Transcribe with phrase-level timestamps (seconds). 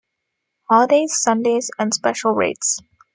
[0.67, 2.79] Holidays, Sundays and special rates.